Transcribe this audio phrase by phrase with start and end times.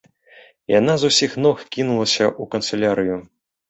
[0.79, 3.25] Яна з усіх ног кінулася ў канцылярыю.